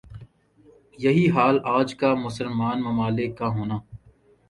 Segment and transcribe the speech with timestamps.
[0.99, 3.79] یہی حال آج کا مسلمان ممالک کا ہونا